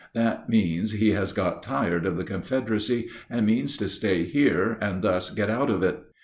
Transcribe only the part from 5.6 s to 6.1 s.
of it.